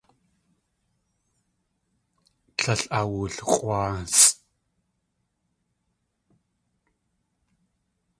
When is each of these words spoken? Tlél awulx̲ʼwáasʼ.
Tlél 2.57 2.81
awulx̲ʼwáasʼ. 2.97 4.27